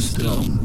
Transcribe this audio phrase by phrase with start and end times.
[0.00, 0.60] stroom.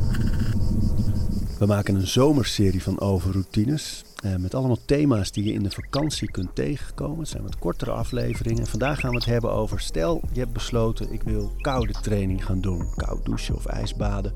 [1.60, 4.04] We maken een zomerserie van overroutines.
[4.16, 7.20] Eh, met allemaal thema's die je in de vakantie kunt tegenkomen.
[7.20, 8.62] Het zijn wat kortere afleveringen.
[8.62, 9.80] En vandaag gaan we het hebben over...
[9.80, 12.96] Stel, je hebt besloten, ik wil koude training gaan doen.
[12.96, 14.34] Koud douchen of ijsbaden.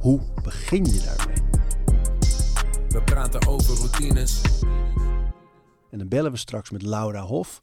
[0.00, 1.36] Hoe begin je daarmee?
[2.88, 4.40] We praten over routines.
[5.90, 7.62] En dan bellen we straks met Laura Hof,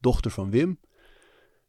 [0.00, 0.78] dochter van Wim.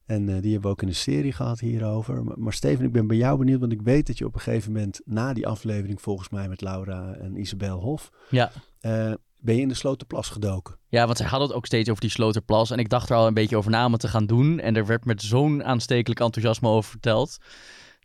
[0.09, 2.23] En eh, die hebben we ook in de serie gehad hierover.
[2.23, 4.41] Maar, maar Steven, ik ben bij jou benieuwd, want ik weet dat je op een
[4.41, 8.51] gegeven moment na die aflevering, volgens mij met Laura en Isabel Hof, Ja.
[8.79, 10.75] eh, ben je in de Slotenplas gedoken.
[10.87, 12.71] ja, want zij hadden het ook steeds over die Sloterplas.
[12.71, 14.59] En ik dacht er al een beetje over na om het te gaan doen.
[14.59, 17.37] En er werd met zo'n aanstekelijk enthousiasme over verteld.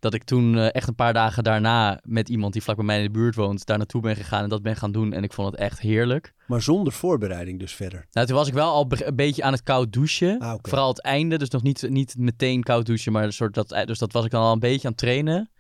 [0.04, 2.96] Dat ik toen eh, echt een paar dagen daarna met iemand die vlak bij mij
[2.96, 5.12] in de buurt woont, daar naartoe ben gegaan en dat ben gaan doen.
[5.12, 6.34] En ik vond het echt heerlijk.
[6.46, 8.06] Maar zonder voorbereiding dus verder.
[8.12, 10.38] Nou, toen was ik wel al een beetje aan het koud douchen.
[10.38, 10.54] Ah.
[10.62, 13.98] Vooral het einde, dus nog niet, niet meteen koud douchen, maar een soort dat, dus
[13.98, 15.50] dat was ik dan al een beetje aan het trainen.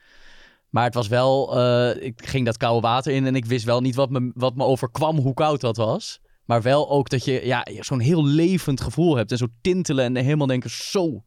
[0.68, 3.80] Maar het was wel, eh, ik ging dat koude water in en ik wist wel
[3.80, 6.20] niet wat me, wat me overkwam, hoe koud dat was.
[6.44, 10.24] Maar wel ook dat je ja, zo'n heel levend gevoel hebt en zo tintelen en
[10.24, 11.24] helemaal denken, zo,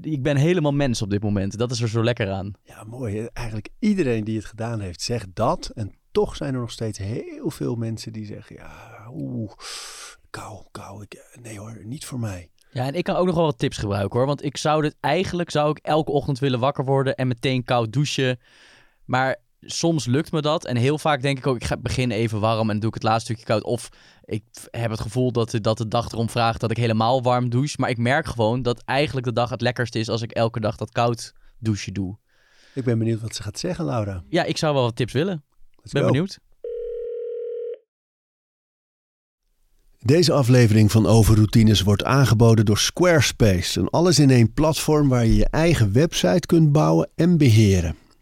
[0.00, 1.58] ik ben helemaal mens op dit moment.
[1.58, 2.52] Dat is er zo lekker aan.
[2.62, 3.28] Ja, mooi.
[3.32, 5.70] Eigenlijk iedereen die het gedaan heeft, zegt dat.
[5.74, 9.52] En toch zijn er nog steeds heel veel mensen die zeggen, ja, oeh,
[10.30, 11.02] kou, kou.
[11.02, 12.50] Ik, nee hoor, niet voor mij.
[12.70, 14.26] Ja, en ik kan ook nog wel wat tips gebruiken hoor.
[14.26, 17.92] Want ik zou dit eigenlijk, zou ik elke ochtend willen wakker worden en meteen koud
[17.92, 18.38] douchen.
[19.04, 20.64] Maar soms lukt me dat.
[20.64, 23.02] En heel vaak denk ik ook, ik ga beginnen even warm en doe ik het
[23.02, 23.62] laatste stukje koud.
[23.64, 23.88] Of
[24.24, 27.48] ik heb het gevoel dat, de- dat de dag erom vraagt dat ik helemaal warm
[27.50, 27.76] douche.
[27.78, 30.76] Maar ik merk gewoon dat eigenlijk de dag het lekkerst is als ik elke dag
[30.76, 32.16] dat koud douchen doe.
[32.74, 34.24] Ik ben benieuwd wat ze gaat zeggen, Laura.
[34.28, 35.44] Ja, ik zou wel wat tips willen.
[35.92, 36.08] Ben go.
[36.08, 36.38] benieuwd.
[39.98, 43.80] Deze aflevering van Overroutines wordt aangeboden door Squarespace.
[43.80, 47.96] Een alles-in-één platform waar je je eigen website kunt bouwen en beheren.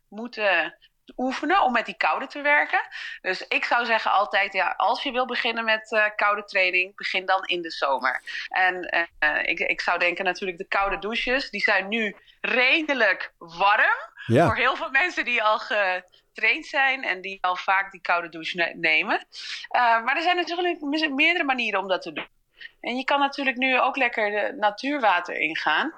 [0.09, 0.79] moeten
[1.17, 2.81] oefenen om met die koude te werken.
[3.21, 7.27] Dus ik zou zeggen altijd, ja, als je wil beginnen met eh, koude training, begin
[7.27, 8.23] dan in de zomer.
[8.49, 8.81] En
[9.19, 14.15] eh, ik, ik zou denken natuurlijk de koude douches, die zijn nu redelijk warm.
[14.27, 18.29] Ja, Voor heel veel mensen die al getraind zijn en die al vaak die koude
[18.29, 19.27] douche ne- nemen.
[19.69, 20.81] Eh, maar er zijn natuurlijk
[21.11, 22.29] meerdere manieren om dat te doen.
[22.81, 25.93] En je kan natuurlijk nu ook lekker de natuurwater ingaan.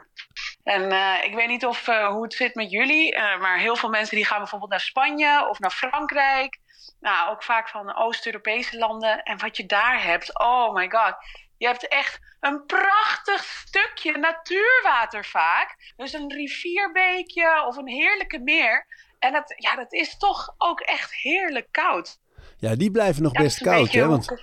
[0.68, 3.76] En eh, ik weet niet of, eh, hoe het zit met jullie, eh, maar heel
[3.76, 6.58] veel mensen die gaan bijvoorbeeld naar Spanje of naar Frankrijk.
[7.00, 9.22] Nou, ook vaak van Oost-Europese landen.
[9.22, 11.14] En wat je daar hebt, oh my god.
[11.56, 15.92] Je hebt echt een prachtig stukje natuurwater vaak.
[15.96, 18.86] Dus een rivierbeekje of een heerlijke meer.
[19.18, 22.18] En dat, ja, dat is toch ook echt heerlijk koud.
[22.58, 24.06] ja, die blijven nog Ja, best koud, hè?
[24.06, 24.34] Want,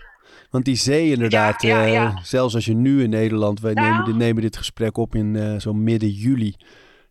[0.56, 3.90] want die zee inderdaad, Ja, ja, eh, zelfs als je nu in Nederland, wij Nou.
[3.90, 6.56] nemen, dit, nemen dit gesprek op in eh, zo'n midden juli.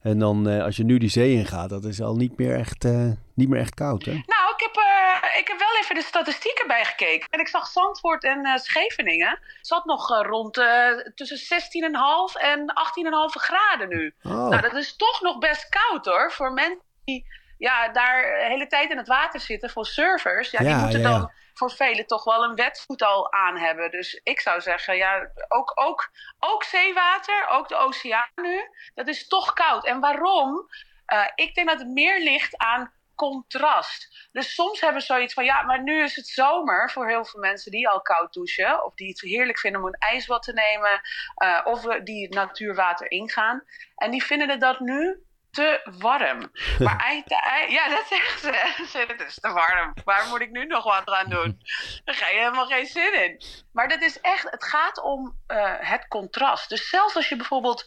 [0.01, 2.85] En dan eh, als je nu die zee ingaat, dat is al niet meer echt,
[3.35, 4.13] niet meer echt koud, hè?
[4.13, 4.77] Nou, ik heb,
[5.39, 7.27] ik heb wel even de statistieken bijgekeken.
[7.31, 9.39] En ik zag Zandvoort en Scheveningen.
[9.61, 10.55] Zat nog rond
[11.15, 14.15] tussen 16,5 en 18,5 graden nu.
[14.23, 16.33] Oh, Nou, dat is toch nog best koud hoor.
[16.33, 17.25] Voor mensen die
[17.59, 21.31] ja, daar de hele tijd in het water zitten voor surfers, ja, die moeten dan
[21.55, 23.91] voor velen toch wel een wetvoet al aan hebben.
[23.91, 29.29] Dus ik zou zeggen, ja, ook, ook, ook zeewater, ook de oceaan nu, dat is
[29.29, 29.87] toch koud.
[29.87, 30.69] En waarom?
[31.07, 34.29] Eh, ik denk dat het meer ligt aan contrast.
[34.33, 37.41] Dus soms hebben ze zoiets van, ja, maar nu is het zomer voor heel veel
[37.41, 38.85] mensen die al koud douchen.
[38.85, 41.01] Of die het heerlijk vinden om een ijsbad te nemen.
[41.35, 43.65] eh, of die het natuurwater ingaan.
[43.97, 45.25] En die vinden dat nu
[45.55, 46.51] te warm.
[46.85, 47.23] Maar
[47.69, 49.07] ja, dat zeggen ze.
[49.09, 49.95] Het is te warm.
[50.05, 51.61] Waar moet ik nu nog wat aan doen?
[52.05, 53.43] Daar ga je helemaal geen zin in.
[53.73, 56.69] Maar dat is echt, het gaat om eh, het contrast.
[56.69, 57.85] Dus zelfs als je bijvoorbeeld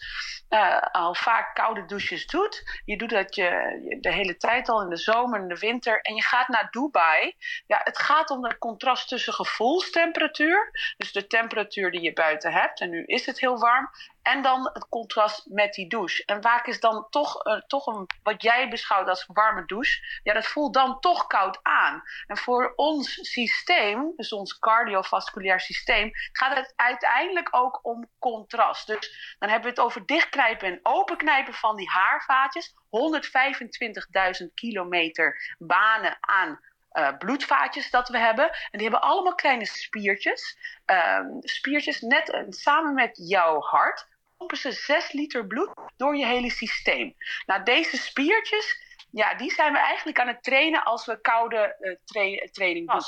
[0.49, 2.81] eh, al vaak koude douches doet.
[2.85, 3.43] Je doet dat je,
[3.89, 6.01] je de hele tijd al in de zomer en de winter.
[6.01, 7.35] En je gaat naar Dubai.
[7.65, 10.71] Ja, het gaat om het contrast tussen gevoelstemperatuur.
[10.97, 12.81] Dus de temperatuur die je buiten hebt.
[12.81, 13.89] En nu is het heel warm.
[14.27, 16.25] En dan het contrast met die douche.
[16.25, 20.19] En vaak is dan toch, eh, toch een, wat jij beschouwt als warme douche.
[20.23, 22.03] Ja, dat voelt dan toch koud aan.
[22.25, 28.87] En voor ons systeem, dus ons cardiovasculair systeem, gaat het uiteindelijk ook om contrast.
[28.87, 32.73] Dus dan hebben we het over dichtknijpen en openknijpen van die haarvaatjes.
[32.89, 36.59] 125.000 kilometer banen aan
[36.89, 38.45] eh, bloedvaatjes dat we hebben.
[38.45, 40.57] En die hebben allemaal kleine spiertjes.
[40.85, 44.07] Ehm, spiertjes net eh, samen met jouw hart
[44.37, 47.13] pompen ze 6 liter bloed door je hele systeem.
[47.45, 48.81] Nou, deze spiertjes,
[49.11, 53.01] ja, die zijn we eigenlijk aan het trainen als we koude eh, tra- training doen.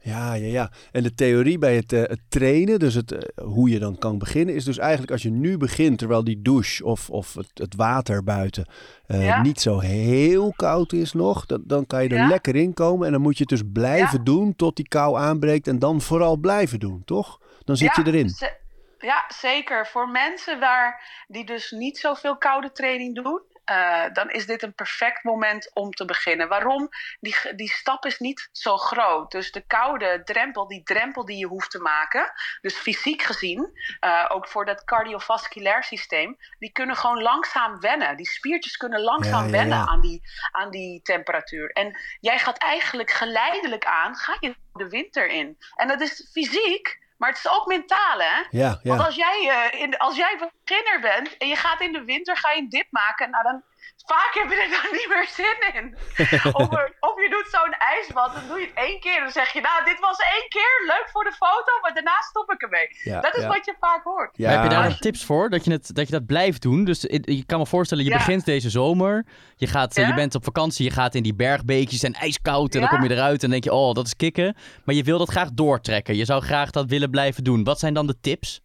[0.00, 0.72] Ja, ja, ja.
[0.92, 4.18] En de theorie bij het, eh, het trainen, dus het, eh, hoe je dan kan
[4.18, 7.74] beginnen, is dus eigenlijk als je nu begint, terwijl die douche of, of het, het
[7.76, 8.68] water buiten
[9.06, 9.42] Ja.
[9.42, 12.28] niet zo heel koud is nog, dan, dan kan je er Ja.
[12.28, 14.24] lekker in komen en dan moet je het dus blijven Ja.
[14.24, 17.40] doen tot die kou aanbreekt en dan vooral blijven doen, toch?
[17.64, 18.30] Dan zit je erin.
[18.98, 19.86] Ja, zeker.
[19.86, 24.74] Voor mensen waar, die dus niet zoveel koude training doen, eh, dan is dit een
[24.74, 26.48] perfect moment om te beginnen.
[26.48, 26.88] Waarom?
[27.20, 29.30] Die, die stap is niet zo groot.
[29.30, 34.24] Dus de koude drempel, die drempel die je hoeft te maken, dus fysiek gezien, eh,
[34.28, 38.16] ook voor dat cardiovasculair systeem, die kunnen gewoon langzaam wennen.
[38.16, 39.86] Die spiertjes kunnen langzaam Ja, ja, wennen ja.
[39.86, 40.22] Aan, die,
[40.52, 41.70] aan die temperatuur.
[41.70, 45.58] En jij gaat eigenlijk geleidelijk aan, ga je de winter in.
[45.74, 48.44] En dat is fysiek, maar het is ook mentaal, hè?
[48.50, 49.04] Ja, Want ja.
[49.06, 52.50] als jij, eh, in als jij beginner bent en je gaat in de winter ga
[52.50, 53.62] je een dip maken, nou dan
[54.06, 55.86] vaak heb je er dan niet meer zin in.
[56.60, 59.32] of, er- of je doet zo'n ijsbad, dan doe je het één keer en dan
[59.32, 62.62] zeg je, nou dit was één keer, leuk voor de foto, maar daarna stop ik
[62.62, 62.88] ermee.
[63.04, 63.48] Ja, dat is ja.
[63.48, 64.30] wat je vaak hoort.
[64.36, 64.50] Ja.
[64.50, 66.84] Heb je daar tips voor dat je, het, dat je dat blijft doen?
[66.84, 68.16] Dus je kan me voorstellen, je Ja.
[68.16, 69.26] begint deze zomer.
[69.56, 70.06] Je, gaat, Ja.
[70.06, 72.74] je bent op vakantie, je gaat in die bergbeekjes en ijskoud.
[72.74, 74.56] En dan kom je eruit en denk je, oh, dat is kicken.
[74.84, 76.16] Maar je wil dat graag doortrekken.
[76.16, 77.64] Je zou graag dat willen blijven doen.
[77.64, 78.60] Wat zijn dan de tips?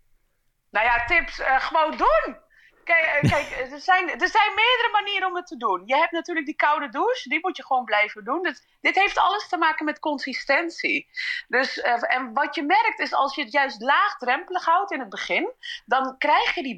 [0.72, 2.36] Nou ja, tips, eh, gewoon doen.
[2.84, 5.84] Kijk, eh, kijk er, zijn, er zijn meerdere manieren om het te doen.
[5.86, 8.42] Je hebt natuurlijk die koude douche, die moet je gewoon blijven doen.
[8.82, 11.10] Dit, heeft alles te maken met consistentie.
[11.48, 15.10] Dus, eh, en wat je merkt is als je het juist laagdrempelig houdt in het
[15.10, 15.54] begin,
[15.86, 16.78] dan krijg je die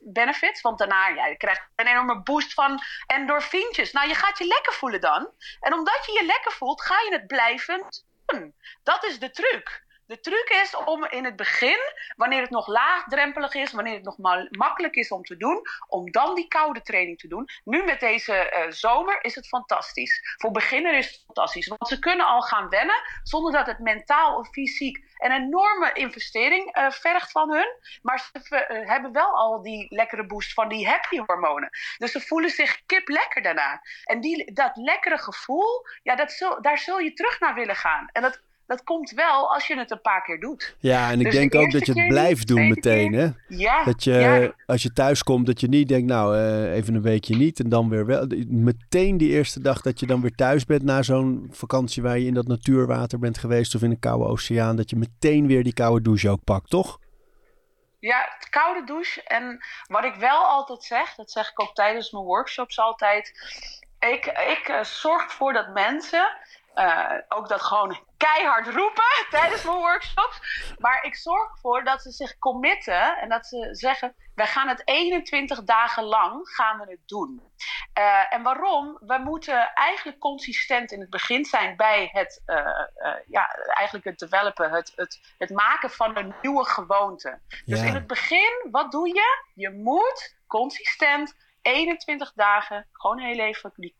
[0.00, 3.92] benefits, want daarna ja, je krijgt een enorme boost van endorfientjes.
[3.92, 5.30] Nou, je gaat je lekker voelen dan.
[5.60, 7.86] En omdat je je lekker voelt, ga je het blijven
[8.26, 8.54] doen.
[8.82, 9.85] Dat is de truc.
[10.06, 11.78] De truc is om in het begin,
[12.16, 16.10] wanneer het nog laagdrempelig is, wanneer het nog ma- makkelijk is om te doen, om
[16.10, 17.48] dan die koude training te doen.
[17.64, 20.36] Nu met deze eh, zomer is het fantastisch.
[20.36, 24.36] Voor beginner is het fantastisch, want ze kunnen al gaan wennen zonder dat het mentaal
[24.38, 27.68] of fysiek een enorme investering eh, vergt van hun.
[28.02, 31.68] Maar ze eh, hebben wel al die lekkere boost van die happy hormonen.
[31.98, 33.80] Dus ze voelen zich kip lekker daarna.
[34.04, 38.08] En die, dat lekkere gevoel, ja, dat daar zul je terug naar willen gaan.
[38.12, 40.76] En dat, dat komt wel als je het een paar keer doet.
[40.78, 43.20] Ja, en ik Dus de denk ook dat je het blijft doen meteen, keer.
[43.20, 43.56] hè?
[43.56, 46.94] Ja, Dat je, ja, als je thuis komt, dat je niet denkt, nou, eh, even
[46.94, 48.26] een weekje niet en dan weer wel.
[48.48, 52.26] Meteen die eerste dag dat je dan weer thuis bent na zo'n vakantie waar je
[52.26, 55.74] in dat natuurwater bent geweest of in een koude oceaan, dat je meteen weer die
[55.74, 56.98] koude douche ook pakt, toch?
[57.98, 59.22] Ja, het koude douche.
[59.22, 63.32] En wat ik wel altijd zeg, dat zeg ik ook tijdens mijn workshops altijd.
[63.98, 66.28] Ik, ik eh, zorg ervoor dat mensen
[66.76, 70.40] eh, ook dat gewoon keihard roepen tijdens mijn workshops.
[70.78, 74.82] Maar ik zorg ervoor dat ze zich committen en dat ze zeggen: wij gaan het
[74.84, 77.42] 21 dagen lang gaan we het doen.
[77.92, 78.98] Eh, en waarom?
[79.00, 84.70] We moeten eigenlijk consistent in het begin zijn bij het, eh, ja, eigenlijk het developen,
[84.70, 87.40] het, het, het maken van een nieuwe gewoonte.
[87.64, 87.86] Dus Ja.
[87.86, 89.44] in het begin, wat doe je?
[89.54, 93.94] Je moet consistent 21 dagen, gewoon heel even die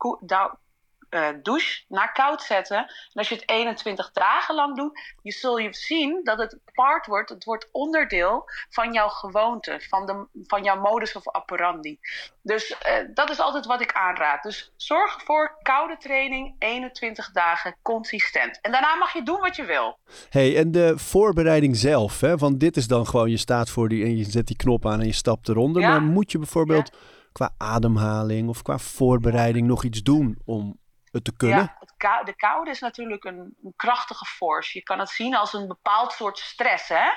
[1.08, 2.76] eh, douche naar koud zetten.
[2.76, 7.06] En als je het 21 dagen lang doet, je zul je zien dat het part
[7.06, 11.98] wordt, het wordt onderdeel van jouw gewoonte, van, de, van jouw modus of operandi.
[12.42, 12.76] Dus uh,
[13.14, 14.42] dat is altijd wat ik aanraad.
[14.42, 18.60] Dus zorg ervoor, koude training, 21 dagen, consistent.
[18.60, 19.98] En daarna mag je doen wat je wil.
[20.30, 22.36] hey, en de voorbereiding zelf, hè?
[22.36, 25.00] want dit is dan gewoon, je staat voor die en je zet die knop aan
[25.00, 25.82] en je stapt eronder.
[25.82, 25.88] Ja.
[25.88, 26.90] Maar moet je bijvoorbeeld...
[26.92, 30.78] Ja qua ademhaling of qua voorbereiding nog iets doen om
[31.16, 31.58] het te kunnen?
[31.58, 34.78] Ja, het kou de koude is natuurlijk een, een, krachtige force.
[34.78, 36.88] Je kan het zien als een bepaald soort stress.
[36.88, 37.08] Hè?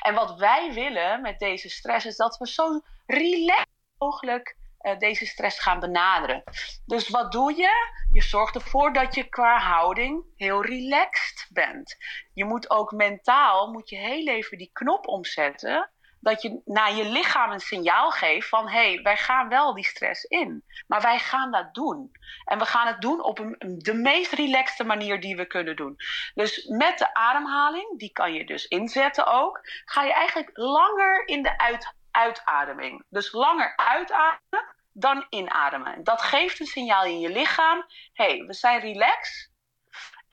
[0.00, 3.68] En wat wij willen met deze stress is dat we zo relaxed
[3.98, 6.42] mogelijk uh, deze stress gaan benaderen.
[6.86, 7.70] Dus wat doe je?
[8.12, 11.96] Je zorgt ervoor dat je qua houding heel relaxed bent.
[12.32, 15.90] Je moet ook mentaal, moet je heel even die knop omzetten
[16.24, 19.84] dat je naar je lichaam een signaal geeft van hé, hey, wij gaan wel die
[19.84, 20.64] stress in.
[20.86, 22.10] Maar wij gaan dat doen.
[22.44, 25.96] En we gaan het doen op een, de meest relaxte manier die we kunnen doen.
[26.34, 31.42] Dus met de ademhaling, die kan je dus inzetten ook, ga je eigenlijk langer in
[31.42, 33.04] de uit, uitademing.
[33.08, 36.04] Dus langer uitademen dan inademen.
[36.04, 37.84] Dat geeft een signaal in je lichaam.
[38.12, 39.50] Hé, hey, we zijn relaxed.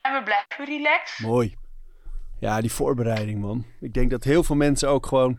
[0.00, 1.26] En we blijven relaxed.
[1.26, 1.56] Mooi.
[2.40, 3.66] Ja, die voorbereiding, man.
[3.80, 5.38] Ik denk dat heel veel mensen ook gewoon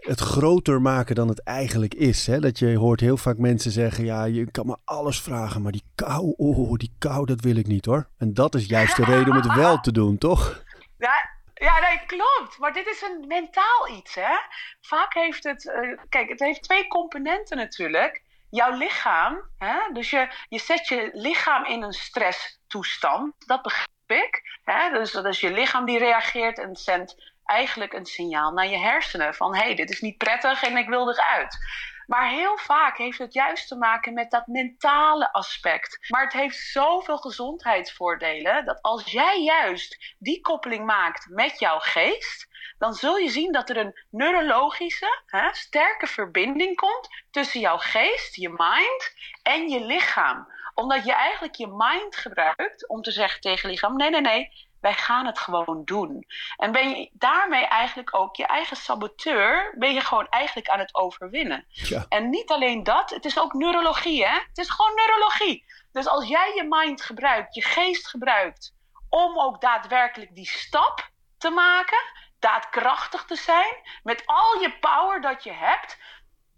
[0.00, 2.26] het groter maken dan het eigenlijk is.
[2.26, 2.40] Hè?
[2.40, 5.84] Dat je hoort heel vaak mensen zeggen: Ja, je kan me alles vragen, maar die
[5.94, 8.08] kou, oh, die kou, dat wil ik niet hoor.
[8.18, 10.62] En dat is juist de reden om het wel te doen, toch?
[10.98, 12.58] Ja, ja, nee, klopt.
[12.58, 14.36] Maar dit is een mentaal iets, hè?
[14.80, 18.22] Vaak heeft het, uh, kijk, het heeft twee componenten natuurlijk.
[18.50, 19.76] Jouw lichaam, hè?
[19.92, 23.88] dus je, je zet je lichaam in een stresstoestand, dat begrijp
[24.26, 24.58] ik.
[24.64, 24.90] Hè?
[24.90, 29.34] Dus dat is je lichaam die reageert en zendt eigenlijk een signaal naar je hersenen
[29.34, 31.58] van hé, hey, dit is niet prettig en ik wil eruit.
[32.06, 35.98] Maar heel vaak heeft het juist te maken met dat mentale aspect.
[36.08, 42.48] Maar het heeft zoveel gezondheidsvoordelen dat als jij juist die koppeling maakt met jouw geest,
[42.78, 48.36] dan zul je zien dat er een neurologische, hè, sterke verbinding komt tussen jouw geest,
[48.36, 50.48] je mind en je lichaam.
[50.74, 54.94] Omdat je eigenlijk je mind gebruikt om te zeggen tegen lichaam: nee, nee, nee, wij
[54.94, 56.26] gaan het gewoon doen.
[56.56, 60.94] En ben je daarmee eigenlijk ook je eigen saboteur, ben je gewoon eigenlijk aan het
[60.94, 61.64] overwinnen.
[61.68, 62.06] Ja.
[62.08, 64.34] En niet alleen dat, het is ook neurologie, hè?
[64.34, 65.64] Het is gewoon neurologie.
[65.92, 68.74] Dus als jij je mind gebruikt, je geest gebruikt,
[69.08, 71.98] om ook daadwerkelijk die stap te maken,
[72.38, 75.98] daadkrachtig te zijn, met al je power dat je hebt,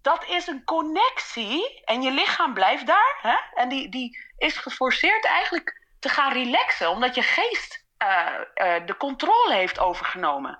[0.01, 1.83] dat is een connectie.
[1.83, 3.17] En je lichaam blijft daar.
[3.21, 3.61] Hè?
[3.61, 7.82] En die, die is geforceerd eigenlijk te gaan relaxen, omdat je geest
[8.85, 10.59] de controle heeft overgenomen.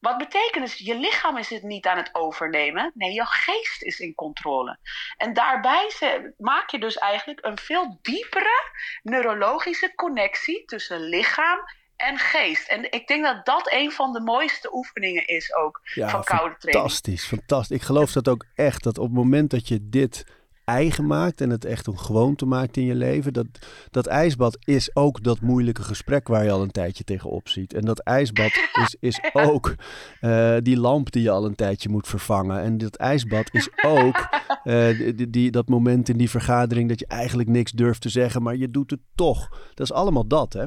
[0.00, 2.92] Wat betekent dus, je lichaam is het niet aan het overnemen.
[2.94, 4.78] Nee, je geest is in controle.
[5.16, 5.90] En daarbij
[6.38, 8.70] maak je dus eigenlijk een veel diepere
[9.02, 11.58] neurologische connectie tussen lichaam
[11.96, 12.68] en geest.
[12.68, 16.60] En ik denk dat dat een van de mooiste oefeningen is ook van koude training.
[16.60, 17.76] Fantastisch, fantastisch.
[17.76, 20.26] Ik geloof dat ook echt, dat op het moment dat je dit
[20.72, 23.32] eigen maakt en het echt een gewoonte maakt in je leven.
[23.32, 23.46] Dat,
[23.90, 27.74] dat ijsbad is ook dat moeilijke gesprek waar je al een tijdje tegenop ziet.
[27.74, 29.74] En dat ijsbad is, is ook
[30.20, 32.60] uh, die lamp die je al een tijdje moet vervangen.
[32.60, 34.28] En dat ijsbad is ook
[34.64, 38.42] uh, die, die, dat moment in die vergadering dat je eigenlijk niks durft te zeggen,
[38.42, 39.48] maar je doet het toch.
[39.74, 40.66] Dat is allemaal dat, hè?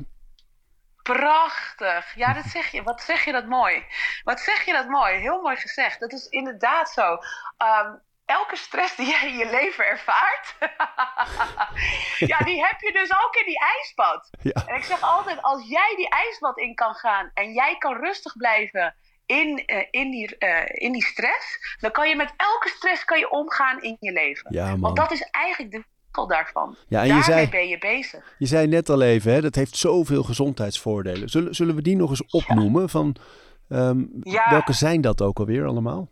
[1.04, 2.16] Prachtig.
[2.16, 2.84] Ja, dat zeg je.
[2.84, 3.84] Wat zeg je dat mooi.
[4.24, 5.16] Wat zeg je dat mooi.
[5.16, 6.00] Heel mooi gezegd.
[6.00, 7.12] Dat is inderdaad zo.
[7.12, 10.56] Um, elke stress die jij in je leven ervaart,
[12.32, 14.30] ja, die heb je dus ook in die ijsbad.
[14.42, 14.68] Ja.
[14.68, 18.38] En ik zeg altijd, als jij die ijsbad in kan gaan en jij kan rustig
[18.38, 23.06] blijven in, uh, in, die, uh, in die stress, dan kan je met elke stress
[23.06, 24.54] kan je omgaan in je leven.
[24.54, 24.80] Ja, man.
[24.80, 25.84] Want dat is eigenlijk de
[26.24, 26.76] daarvan.
[26.88, 28.36] Ja, en Daarmee je zei, ben je bezig.
[28.38, 31.30] Je zei net al even, hè, dat heeft zoveel gezondheidsvoordelen.
[31.30, 32.90] Zullen, zullen we die nog eens opnoemen?
[32.90, 33.16] Van,
[33.70, 34.10] um,
[34.50, 36.10] welke zijn dat ook alweer allemaal?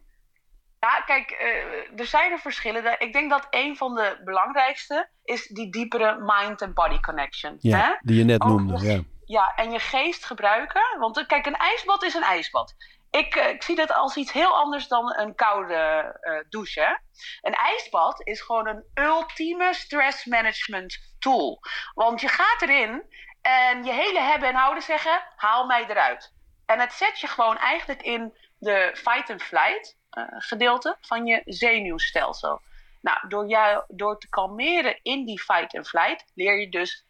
[0.84, 3.00] Ja, kijk, uh, er zijn er verschillen.
[3.00, 7.58] Ik denk dat een van de belangrijkste is die diepere mind and body connection.
[7.60, 7.94] Ja, hè?
[8.02, 8.86] die je net noemde.
[8.86, 9.02] ja.
[9.25, 11.00] ja, en je geest gebruiken.
[11.00, 12.75] Want eh, kijk, een ijsbad is een ijsbad.
[13.10, 16.80] Ik, uh, ik zie dat als iets heel anders dan een koude uh, douche.
[16.80, 16.94] Hè?
[17.42, 21.60] Een ijsbad is gewoon een ultieme stress management tool.
[21.94, 23.04] Want je gaat erin
[23.42, 26.34] en je hele hebben en houden zeggen: haal mij eruit.
[26.66, 30.02] En het zet je gewoon eigenlijk in de fight and flight
[30.38, 32.62] gedeelte van je zenuwstelsel.
[33.01, 37.05] Nou, door, jou, door te kalmeren in die fight and flight leer je dus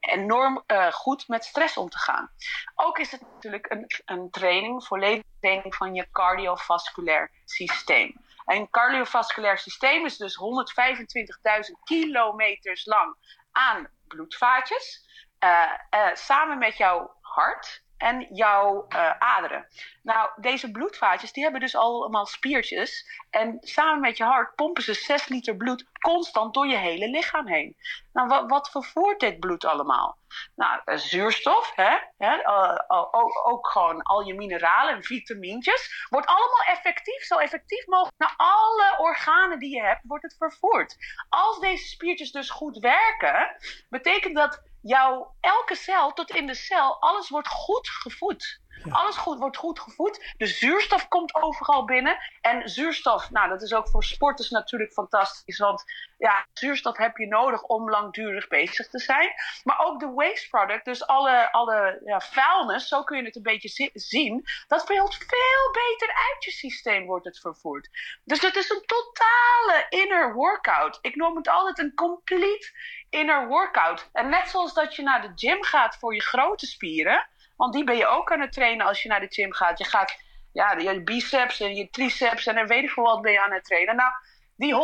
[0.00, 2.30] enorm uh, goed met stress om te gaan.
[2.74, 8.14] Ook is het natuurlijk een, een training, volledige training van je cardiovasculair systeem.
[8.44, 13.16] En cardiovasculair systeem is dus 125.000 kilometers lang
[13.52, 15.06] aan bloedvaatjes.
[15.38, 19.66] eh, eh, samen met jouw hart en jouw eh, aderen.
[20.02, 23.06] Nou, deze bloedvaatjes die hebben dus allemaal spiertjes.
[23.30, 27.46] En samen met je hart pompen ze 6 liter bloed constant door je hele lichaam
[27.46, 27.76] heen.
[28.12, 30.18] Nou, wat, vervoert dit bloed allemaal?
[30.54, 31.96] Nou, eh, zuurstof, hè?
[32.18, 32.36] hè?
[32.36, 36.06] eh, ook, ook gewoon al je mineralen en vitamintjes.
[36.10, 40.96] Wordt allemaal effectief, zo effectief mogelijk naar alle organen die je hebt, wordt het vervoerd.
[41.28, 43.56] Als deze spiertjes dus goed werken,
[43.88, 48.60] betekent dat jouw elke cel tot in de cel, alles wordt goed gevoed.
[48.90, 50.34] Alles goed, wordt goed gevoed.
[50.36, 52.18] De zuurstof komt overal binnen.
[52.40, 55.58] En zuurstof, nou, dat is ook voor sporters natuurlijk fantastisch.
[55.58, 55.84] Want
[56.18, 59.32] ja, zuurstof heb je nodig om langdurig bezig te zijn.
[59.64, 63.42] Maar ook de waste product, dus alle, alle ja, vuilnis, zo kun je het een
[63.42, 64.44] beetje zi- zien.
[64.68, 67.88] Dat speelt veel beter uit je systeem, wordt het vervoerd.
[68.24, 70.98] Dus het is een totale inner workout.
[71.00, 72.72] Ik noem het altijd een complete
[73.10, 74.08] inner workout.
[74.12, 77.28] En net zoals dat je naar de gym gaat voor je grote spieren.
[77.56, 79.78] Want die ben je ook aan het trainen als je naar de gym gaat.
[79.78, 80.16] Je gaat
[80.52, 83.64] ja, je biceps en je triceps en weet ik veel wat ben je aan het
[83.64, 83.96] trainen.
[83.96, 84.12] Nou,
[84.56, 84.74] die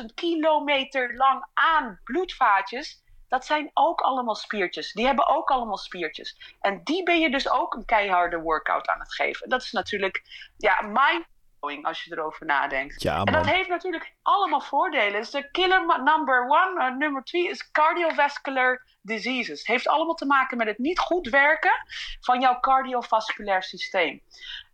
[0.00, 4.92] 125.000 kilometer lang aan bloedvaatjes, dat zijn ook allemaal spiertjes.
[4.92, 6.56] Die hebben ook allemaal spiertjes.
[6.60, 9.48] En die ben je dus ook een keiharde workout aan het geven.
[9.48, 10.22] Dat is natuurlijk
[10.56, 11.26] ja, mind
[11.60, 13.02] als je erover nadenkt.
[13.02, 15.20] Ja, en dat heeft natuurlijk allemaal voordelen.
[15.20, 19.58] Dus de killer number one, eh, nummer twee, is cardiovascular diseases.
[19.58, 21.72] Het heeft allemaal te maken met het niet goed werken
[22.20, 24.22] van jouw cardiovasculair systeem.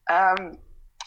[0.04, 0.54] Ehm,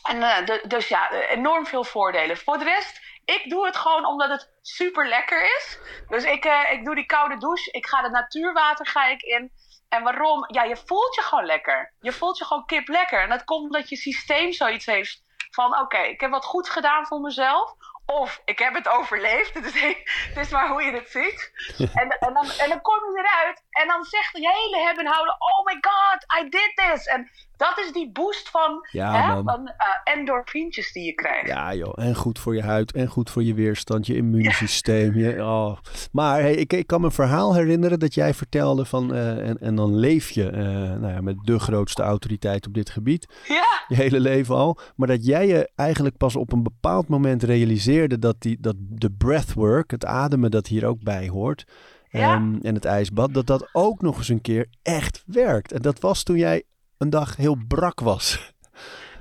[0.04, 2.38] en, eh, de- dus ja, enorm veel voordelen.
[2.38, 5.80] Voor de rest, ik doe het gewoon omdat het super lekker is.
[6.08, 7.72] Dus ik, eh, ik doe die koude douche.
[7.72, 9.52] Ik ga de natuurwater ga ik in.
[9.90, 10.46] En waarom?
[10.48, 11.94] Ja, je voelt je gewoon lekker.
[12.00, 13.22] Je voelt je gewoon kip lekker.
[13.22, 15.80] En dat komt omdat je systeem zoiets heeft van...
[15.80, 17.76] oké, ik heb wat goed gedaan voor mezelf.
[18.06, 19.54] Of ik heb het overleefd.
[19.60, 19.82] Het is,
[20.28, 21.52] het is maar hoe je het ziet.
[22.02, 23.64] En, en, dan, en dan kom je eruit.
[23.82, 25.34] En dan zegt je hele hebben en houden...
[25.34, 27.06] Oh my god, I did this.
[27.06, 31.48] En dat is die boost van, Ja, hè, van eh endorfientjes die je krijgt.
[31.48, 31.94] Ja, joh.
[31.96, 32.92] En goed voor je huid.
[32.92, 35.16] En goed voor je weerstand, je immuunsysteem.
[35.18, 35.78] Je, oh.
[36.12, 39.14] Maar hey, ik, ik kan me een verhaal herinneren dat jij vertelde van...
[39.14, 40.64] eh, en, en dan leef je eh,
[41.00, 43.28] nou ja, met de grootste autoriteit op dit gebied.
[43.48, 44.78] Ja, Je hele leven al.
[44.96, 48.20] Maar dat jij je eigenlijk pas op een bepaald moment realiseerde...
[48.20, 51.66] dat, die, dat de breathwork, het ademen dat hier ook bij hoort...
[52.10, 52.34] Ja.
[52.34, 55.72] ehm, en het ijsbad, dat dat ook nog eens een keer echt werkt.
[55.72, 56.64] En dat was toen jij
[56.98, 58.54] een dag heel brak was.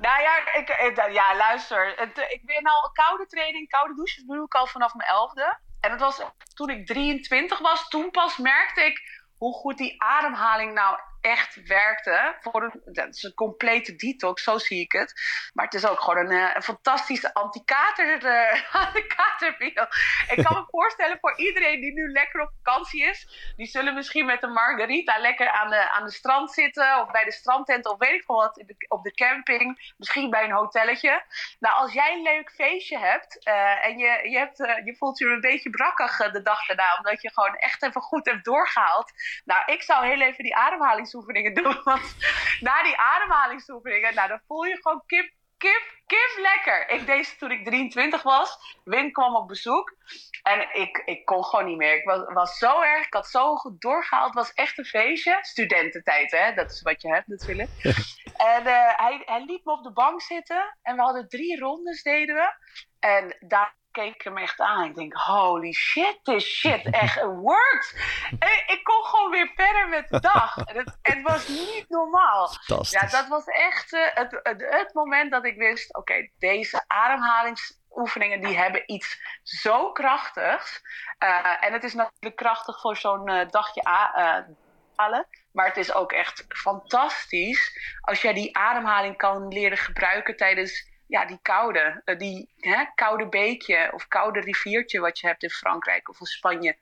[0.01, 1.92] Nou ja, ik, ik- ja luister.
[1.96, 5.59] Het, ik ben al koude training, koude douches doe ik al vanaf mijn elfde.
[5.81, 6.22] En dat was
[6.55, 7.88] toen ik 23 was.
[7.88, 9.01] Toen pas merkte ik
[9.37, 12.37] hoe goed die ademhaling nou echt werkte.
[12.41, 15.13] Voor een, dat is een complete detox, zo zie ik het.
[15.53, 19.87] Maar het is ook gewoon een, eh, een fantastische anti-kater, eh, anti-katerpil.
[20.35, 23.53] Ik kan me voorstellen voor iedereen die nu lekker op vakantie is.
[23.57, 27.01] Die zullen misschien met een margarita lekker aan de, aan de strand zitten.
[27.01, 28.65] Of bij de strandtent of weet ik veel wat.
[28.89, 29.93] op de camping.
[29.97, 31.23] Misschien bij een hotelletje.
[31.59, 33.45] Nou, als jij een leuk feestje hebt.
[33.45, 36.97] eh, en je, je, hebt, je voelt je een beetje brakkig de dag daarna.
[36.97, 39.13] Omdat je gewoon echt even goed hebt doorgehaald.
[39.45, 40.57] Nou, ik zou heel even die
[41.09, 41.81] ademhalingsoefeningen doen.
[41.85, 42.16] Want
[42.61, 44.14] na die ademhalingsoefeningen.
[44.14, 45.37] Nou, dan voel je gewoon kip.
[45.59, 46.90] Kip, kip lekker.
[46.90, 48.59] Ik deed ze toen ik 23 was.
[48.85, 49.97] Wim kwam op bezoek.
[50.42, 51.97] En ik, ik kon gewoon niet meer.
[51.97, 53.07] Ik was, was zo erg.
[53.07, 54.27] Ik had zo goed doorgehaald.
[54.27, 55.38] Het was echt een feestje.
[55.40, 56.55] Studententijd, hè?
[56.55, 57.71] Dat is wat je hebt natuurlijk.
[58.37, 60.77] en eh, hij, hij liet me op de bank zitten.
[60.83, 62.53] En we hadden drie rondes, deden we.
[62.99, 64.85] En daar keek hem echt aan.
[64.85, 67.94] Ik denk, holy shit, this shit echt works.
[68.38, 70.57] En ik kon gewoon weer verder met de dag.
[70.57, 72.51] En het, het was niet normaal.
[72.90, 78.40] Ja, dat was echt eh, het, het, het moment dat ik wist: oké, deze ademhalingsoefeningen
[78.40, 80.81] die hebben iets zo krachtigs.
[81.18, 83.83] Eh, en het is natuurlijk krachtig voor zo'n eh, dagje
[84.94, 85.29] halen.
[85.53, 91.27] Maar het is ook echt fantastisch als jij die ademhaling kan leren gebruiken tijdens ja,
[91.27, 96.09] die koude, eh, die hè, koude beekje of koude riviertje wat je hebt in Frankrijk
[96.09, 96.77] of in Spanje.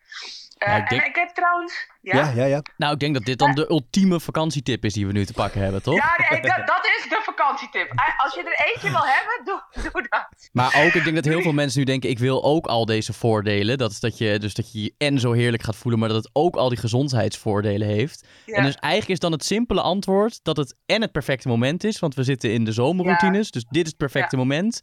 [0.58, 1.86] Eh, Ja, ik denk- En ik heb trouwens.
[2.00, 2.62] Ja, ja, ja.
[2.76, 5.60] Nou, ik denk dat dit dan de ultieme vakantietip is die we nu te pakken
[5.60, 5.94] hebben, toch?
[5.96, 7.90] Ja, nee, dat, dat is de vakantietip.
[7.90, 9.62] Eh, Als je er eentje wil hebben, doe,
[9.92, 10.48] doe dat.
[10.52, 13.12] Maar ook, ik denk dat heel veel mensen nu denken, ik wil ook al deze
[13.12, 13.78] voordelen.
[13.78, 16.24] Dat is dat je, dus dat je je en zo heerlijk gaat voelen, maar dat
[16.24, 18.26] het ook al die gezondheidsvoordelen heeft.
[18.46, 18.54] Ja.
[18.56, 21.98] En dus eigenlijk is dan het simpele antwoord dat het en het perfecte moment is,
[21.98, 24.38] want we zitten in de zomerroutines, dus dit is het perfecte Ja.
[24.38, 24.81] moment.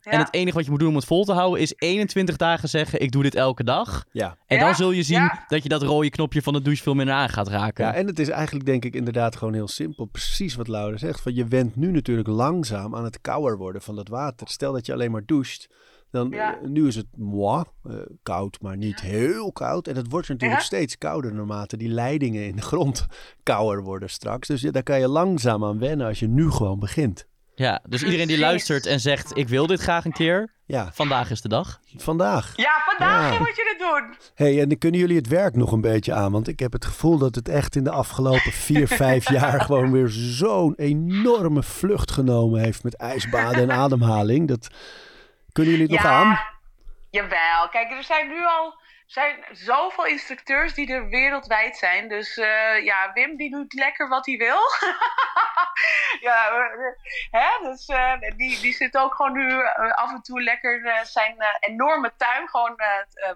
[0.00, 0.12] Ja.
[0.12, 2.68] En het enige wat je moet doen om het vol te houden is 21 dagen
[2.68, 4.04] zeggen, ik doe dit elke dag.
[4.12, 4.36] ja.
[4.46, 5.44] En Ja, dan zul je zien ja.
[5.48, 7.84] dat je dat rode knopje van de douche veel minder aan gaat raken.
[7.84, 10.04] Ja, en het is eigenlijk denk ik inderdaad gewoon heel simpel.
[10.04, 11.20] Precies wat Laura zegt.
[11.20, 14.48] Van je went nu natuurlijk langzaam aan het kouder worden van dat water.
[14.48, 15.66] Stel dat je alleen maar doucht.
[16.10, 16.58] Dan, Ja.
[16.60, 19.88] eh, nu is het moi, eh, koud, maar niet heel koud.
[19.88, 20.66] En het wordt natuurlijk Ja.
[20.66, 23.06] steeds kouder naarmate die leidingen in de grond
[23.42, 24.48] kouder worden straks.
[24.48, 27.26] Dus ja, daar kan je langzaam aan wennen als je nu gewoon begint.
[27.58, 31.30] Ja, dus iedereen die luistert en zegt ik wil dit graag een keer, Ja, vandaag
[31.30, 31.80] is de dag.
[31.96, 32.52] vandaag.
[32.56, 33.38] Ja, vandaag Ja.
[33.38, 34.16] moet je het doen.
[34.34, 36.32] hey, en dan kunnen jullie het werk nog een beetje aan?
[36.32, 39.92] Want ik heb het gevoel dat het echt in de afgelopen vier, vijf jaar gewoon
[39.92, 44.48] weer zo'n enorme vlucht genomen heeft met ijsbaden en ademhaling.
[44.48, 44.68] Dat,
[45.52, 46.38] kunnen jullie het nog aan?
[47.10, 47.68] Jawel.
[47.70, 48.74] Kijk, er zijn nu al
[49.06, 52.08] zijn zoveel instructeurs die er wereldwijd zijn.
[52.08, 54.58] Dus eh, ja, Wim die doet lekker wat hij wil.
[56.28, 56.68] ja,
[57.30, 57.68] hè?
[57.70, 62.12] Dus eh, die, die zit ook gewoon nu eh, af en toe lekker zijn enorme
[62.16, 62.80] tuin gewoon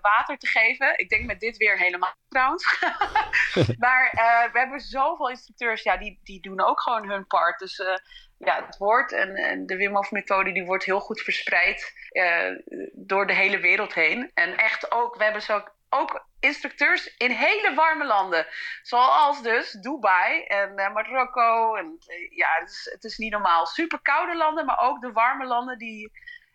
[0.00, 0.98] water te geven.
[0.98, 2.84] Ik denk met dit weer helemaal trouwens.
[3.84, 4.10] maar
[4.52, 7.58] we hebben zoveel instructeurs, ja, die, die doen ook gewoon hun part.
[7.58, 7.82] Dus
[8.44, 12.50] ja, het woord en, en de Wim Hof methode die wordt heel goed verspreid eh,
[12.92, 14.30] door de hele wereld heen.
[14.34, 18.46] En echt ook, we hebben zo ook, ook instructeurs in hele warme landen.
[18.82, 21.74] Zoals dus Dubai en eh, Marokko.
[21.74, 23.66] En, eh, ja, het is, het is niet normaal.
[23.66, 26.10] Super koude landen, maar ook de warme landen die...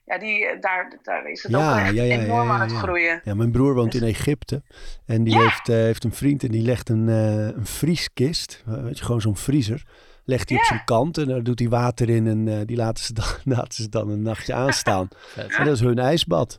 [0.06, 2.72] Ja, die, daar, daar is het Ja, ook echt ja, ja, ja, enorm aan het
[2.72, 3.22] groeien.
[3.24, 4.64] Ja, mijn broer woont in Egypte.
[5.06, 8.64] En die heeft, heeft een vriend en die legt een, een vrieskist.
[8.66, 9.86] weet je, gewoon zo'n vriezer.
[10.26, 12.28] Legt hij op zijn kant en daar doet hij water in.
[12.28, 15.08] En eh, die laten ze, dan, laten ze dan een nachtje aanstaan.
[15.58, 16.58] En dat is hun ijsbad.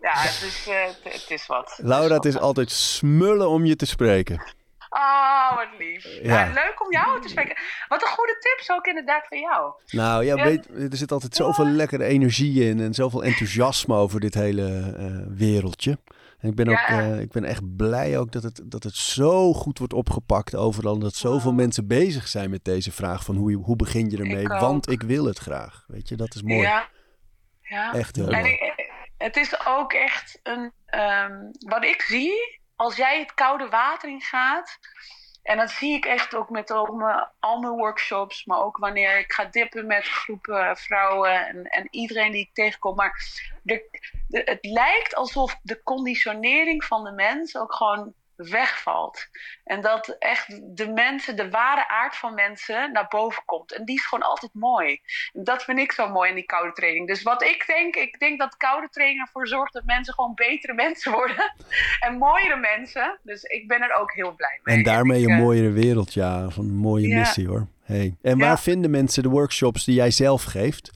[0.00, 1.78] Ja, het is, eh, het, het is wat.
[1.82, 4.42] Laura, het is altijd smullen om je te spreken.
[4.90, 6.04] Oh, wat lief.
[6.22, 6.44] Ja.
[6.44, 6.52] Ja.
[6.52, 7.56] leuk om jou te spreken.
[7.88, 9.72] Wat een goede tips ook inderdaad van jou.
[9.90, 10.44] Nou ja, Ja.
[10.44, 15.06] weet, er zit altijd zoveel lekkere energie in en zoveel enthousiasme over dit hele eh,
[15.28, 15.98] wereldje.
[16.44, 16.88] En ik ben, ook, Ja.
[17.00, 20.98] eh, ik ben echt blij ook dat het, dat het zo goed wordt opgepakt overal.
[20.98, 21.58] Dat zoveel Wow.
[21.60, 24.42] mensen bezig zijn met deze vraag van hoe, je- hoe begin je ermee?
[24.42, 24.48] Ik.
[24.48, 25.84] Want ik wil het graag.
[25.86, 26.60] Weet je, dat is mooi.
[26.60, 26.88] Ja.
[27.62, 27.92] ja.
[27.94, 28.52] Echt heel En mooi.
[28.52, 30.72] ik- het is ook echt een.
[30.86, 34.78] ehm, wat ik zie, als jij het koude water in gaat.
[35.44, 36.92] En dat zie ik echt ook met al
[37.60, 38.44] mijn, workshops.
[38.44, 41.46] Maar ook wanneer ik ga dippen met groepen vrouwen.
[41.46, 42.94] En, en iedereen die ik tegenkom.
[42.94, 43.42] Maar
[44.28, 49.26] het lijkt alsof de conditionering van de mens ook gewoon wegvalt.
[49.64, 53.72] En dat echt de mensen, de ware aard van mensen naar boven komt.
[53.72, 55.00] En die is gewoon altijd mooi.
[55.32, 57.06] En dat vind ik zo mooi in die koude training.
[57.08, 60.74] Dus wat ik denk, ik denk dat koude training ervoor zorgt dat mensen gewoon betere
[60.84, 61.54] mensen worden.
[62.00, 63.18] En mooiere mensen.
[63.22, 64.76] Dus ik ben er ook heel blij mee.
[64.76, 66.48] En daarmee ik, een eh, mooiere wereld, ja.
[66.48, 67.18] Van een mooie Ja.
[67.18, 67.66] missie hoor.
[67.84, 68.16] Hey.
[68.22, 68.44] En Ja.
[68.46, 70.90] waar vinden mensen de workshops die jij zelf geeft?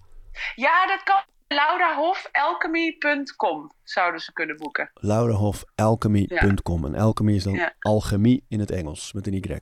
[0.55, 1.23] Ja, dat kan.
[1.49, 4.91] laurahofelchemy.com zouden ze kunnen boeken.
[4.95, 6.85] laurahofelchemy.com.
[6.85, 7.73] En alchemy is dan Ja.
[7.81, 9.57] alchemie in het Engels, met een Y.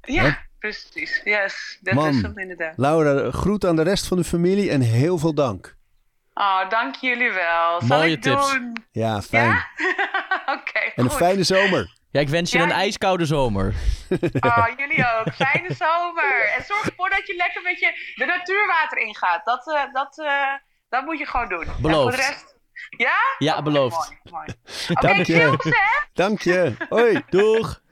[0.00, 1.20] Ja, precies.
[1.24, 2.08] Yes, dat Man.
[2.08, 2.72] is hem inderdaad.
[2.76, 5.78] Laura, groet aan de rest van de familie en heel veel dank.
[6.34, 7.80] Oh, dank jullie wel.
[7.80, 8.52] Zal Mooie ik tips.
[8.52, 8.76] doen?
[8.92, 9.48] Ja, fijn.
[9.50, 9.66] Ja?
[10.58, 11.18] Oké, En een goed.
[11.18, 11.98] fijne zomer.
[12.10, 13.74] Ja, ik wens je Ja, een ijskoude zomer.
[14.40, 15.32] Oh, jullie ook.
[15.34, 16.50] Fijne zomer.
[16.56, 19.44] En zorg ervoor dat je lekker met je de natuurwater ingaat.
[19.44, 20.52] Dat, eh, dat, eh,
[20.90, 21.62] dat moet je gewoon doen.
[21.64, 22.14] En Beloofd.
[22.14, 22.54] voor de rest...
[22.96, 23.12] Ja?
[23.38, 23.96] Ja, beloofd.
[23.96, 24.46] Mooi, mooi.
[24.90, 25.34] Oké, Dank je.
[25.34, 26.06] hè?
[26.12, 26.74] Dank je.
[26.88, 27.22] Hoi.
[27.30, 27.82] Doeg!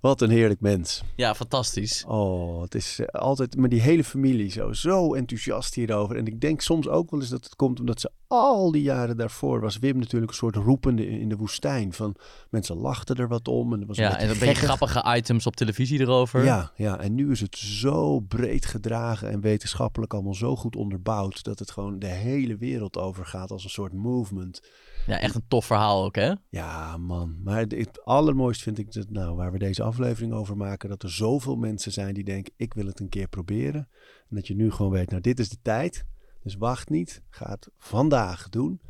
[0.00, 1.02] Wat een heerlijk mens.
[1.16, 2.04] Ja, fantastisch.
[2.06, 6.16] Oh, het is eh, altijd met die hele familie zo, zo enthousiast hierover.
[6.16, 9.16] En ik denk soms ook wel eens dat het komt omdat ze al die jaren
[9.16, 11.92] daarvoor was Wim natuurlijk een soort roepende in de woestijn.
[11.92, 12.14] Van
[12.50, 13.72] mensen lachten er wat om.
[13.72, 16.44] En het was Ja, een en een beetje grappige items op televisie erover.
[16.44, 21.42] Ja, ja, en nu is het zo breed gedragen en wetenschappelijk allemaal zo goed onderbouwd
[21.42, 24.60] dat het gewoon de hele wereld overgaat als een soort movement.
[25.06, 26.32] Ja, echt een tof verhaal ook, hè?
[26.48, 27.36] Ja, man.
[27.44, 31.02] Maar het, het allermooist vind ik dat, nou, waar we deze aflevering over maken, dat
[31.02, 33.88] er zoveel mensen zijn die denken: ik wil het een keer proberen.
[34.28, 36.04] En dat je nu gewoon weet: nou, dit is de tijd.
[36.42, 37.22] Dus wacht niet.
[37.30, 38.80] Ga het vandaag doen.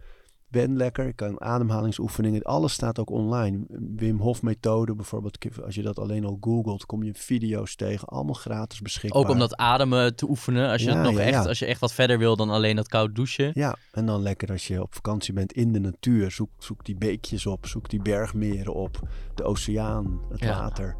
[0.49, 1.07] Ben lekker.
[1.07, 2.43] Ik kan ademhalingsoefeningen.
[2.43, 3.65] Alles staat ook online.
[3.97, 5.39] Wim Hof methode bijvoorbeeld.
[5.65, 8.09] Als je dat alleen al googelt, kom je video's tegen.
[8.09, 9.23] Allemaal gratis beschikbaar.
[9.23, 10.71] Ook om dat ademen te oefenen.
[10.71, 11.49] Als je, Ja, het nog ja, echt, ja.
[11.49, 13.51] als je echt wat verder wil dan alleen dat koud douchen.
[13.55, 16.31] Ja, en dan lekker als je op vakantie bent in de natuur.
[16.31, 19.01] Zoek, zoek die beekjes op, zoek die bergmeren op,
[19.35, 20.97] de oceaan, het water.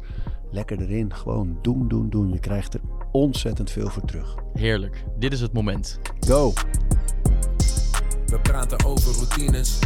[0.51, 2.31] Lekker erin, gewoon doen, doen, doen.
[2.31, 2.81] Je krijgt er
[3.11, 4.35] ontzettend veel voor terug.
[4.53, 5.03] Heerlijk.
[5.19, 5.99] Dit is het moment.
[6.19, 6.53] Go!
[8.25, 9.79] We praten over routines.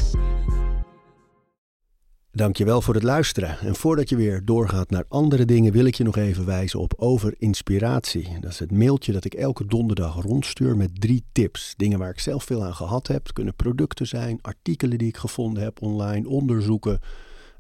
[2.36, 3.60] Dankjewel voor het luisteren.
[3.60, 6.94] En voordat je weer doorgaat naar andere dingen, wil ik je nog even wijzen op
[6.98, 8.40] Over Inspiratie.
[8.40, 11.74] Dat is het mailtje dat ik elke donderdag rondstuur met drie tips.
[11.78, 13.24] Dingen waar ik zelf veel aan gehad heb.
[13.24, 17.00] Het kunnen producten zijn, artikelen die ik gevonden heb online, onderzoeken.